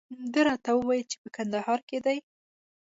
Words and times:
ده 0.33 0.41
راته 0.47 0.71
وویل 0.73 1.05
چې 1.11 1.17
په 1.21 1.29
کندهار 1.35 1.79
کې 1.89 1.97
دی. 2.05 2.17